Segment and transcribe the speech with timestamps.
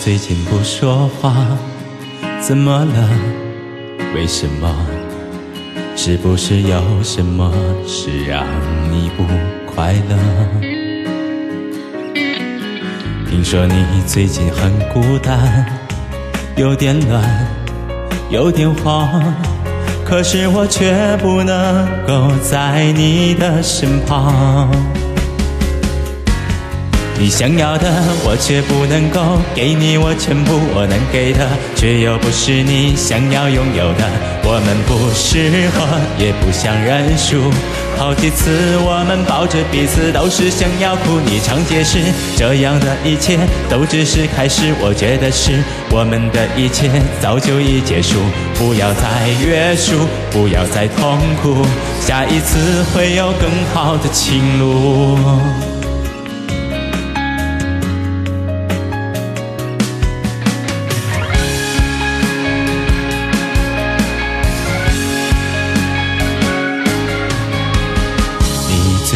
[0.00, 1.34] 最近不说话，
[2.40, 3.10] 怎么了？
[4.14, 4.74] 为什么？
[5.96, 7.52] 是不是有什么
[7.84, 8.46] 事让
[8.90, 9.24] 你不
[9.66, 10.16] 快乐？
[13.28, 13.74] 听说你
[14.06, 15.66] 最近很孤单，
[16.56, 17.22] 有点乱，
[18.30, 19.20] 有点慌，
[20.06, 24.70] 可是我却不能够在你的身旁。
[27.20, 27.90] 你想要的，
[28.24, 34.04] 我却不能够给你，我全部我能给的，却又不是你想要拥有的。
[34.44, 35.84] 我们不适合，
[36.16, 37.52] 也不想认输。
[37.98, 41.18] 好几次我们抱着彼此，都是想要哭。
[41.26, 41.98] 你常解释，
[42.36, 43.36] 这样的一切
[43.68, 44.72] 都只是开始。
[44.80, 45.58] 我觉得是
[45.90, 46.88] 我们的一切
[47.20, 48.14] 早就已结束，
[48.54, 51.66] 不要再约束，不要再痛苦，
[52.00, 55.18] 下一次会有更好的情路。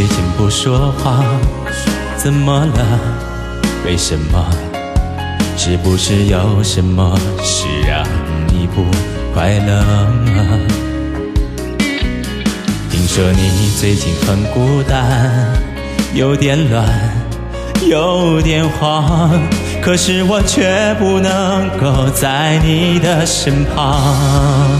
[0.00, 1.22] 最近不说话，
[2.16, 2.98] 怎么了？
[3.84, 4.42] 为什么？
[5.58, 8.02] 是不是有什么事让
[8.48, 8.82] 你不
[9.34, 9.84] 快乐？
[12.90, 15.52] 听说你最近很孤单，
[16.14, 16.88] 有点乱，
[17.86, 19.30] 有点慌，
[19.82, 24.79] 可是我却不能够在你的身旁。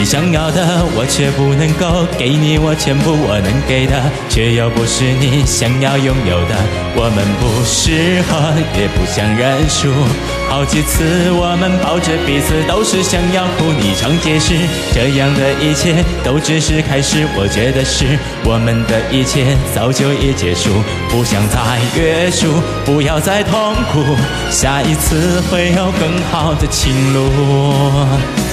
[0.00, 6.56] 你想要的，我却不能够给你，我全部我能给的，却又不是你想要拥有的。
[6.96, 8.48] 我们不适合，
[8.80, 9.92] 也不想认输。
[10.48, 13.66] 好几次我们抱着彼此，都是想要哭。
[13.78, 14.54] 你常解释，
[14.94, 17.28] 这样的一切都只是开始。
[17.36, 20.70] 我觉得是我们的一切早就已结束，
[21.10, 21.60] 不想再
[21.94, 22.48] 约束，
[22.86, 24.16] 不要再痛苦，
[24.50, 28.49] 下一次会有更好的情路。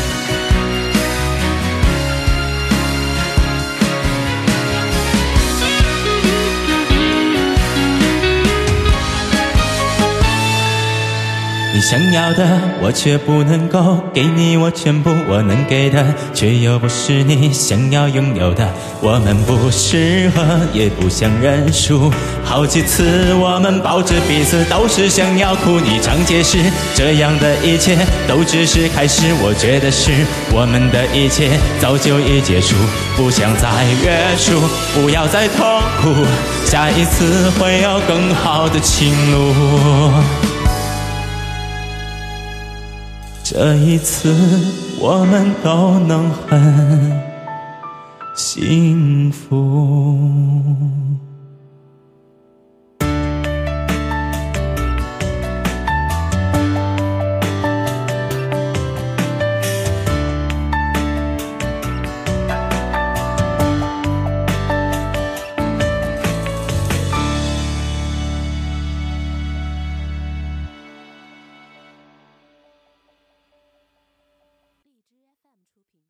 [11.78, 12.44] 你想要的，
[12.82, 18.68] 我却不能够给你，我全部我能给的，却又不是你想要拥有的。
[19.00, 20.42] 我们不适合，
[20.74, 22.12] 也不想认输。
[22.44, 25.80] 好几次我们抱着彼此，都是想要哭。
[25.80, 26.58] 你常解释，
[26.96, 27.96] 这样的一切
[28.28, 29.28] 都只是开始。
[29.40, 30.10] 我觉得是
[30.52, 31.48] 我们的一切
[31.80, 32.76] 早就已结束，
[33.16, 33.70] 不想再
[34.04, 34.60] 约束，
[34.96, 36.26] 不要再痛苦，
[36.66, 40.57] 下一次会有更好的情路。
[43.50, 44.36] 这一次，
[45.00, 47.22] 我们都能很
[48.36, 49.87] 幸福。
[75.78, 76.02] 出品。